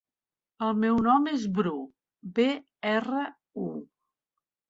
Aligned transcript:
El 0.67 0.71
meu 0.83 0.95
nom 1.07 1.27
és 1.33 1.43
Bru: 1.57 1.73
be, 2.39 2.47
erra, 2.93 3.27
u. 3.67 3.69